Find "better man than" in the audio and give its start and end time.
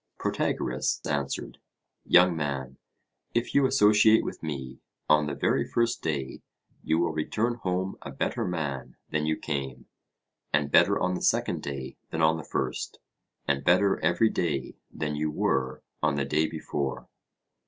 8.09-9.27